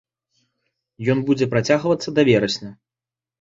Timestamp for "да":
2.17-2.21